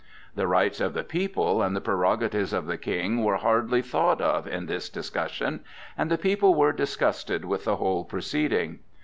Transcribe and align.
The 0.33 0.47
rights 0.47 0.81
of 0.81 0.95
the 0.95 1.03
people 1.03 1.61
and 1.61 1.75
the 1.75 1.79
prerogatives 1.79 2.53
of 2.53 2.65
the 2.65 2.75
King 2.79 3.23
were 3.23 3.35
hardly 3.37 3.83
thought 3.83 4.19
of 4.19 4.47
in 4.47 4.65
this 4.65 4.89
discussion, 4.89 5.59
and 5.95 6.09
the 6.09 6.17
people 6.17 6.55
were 6.55 6.73
disgusted 6.73 7.45
with 7.45 7.65
the 7.65 7.75
whole 7.75 8.03
proceeding. 8.03 8.79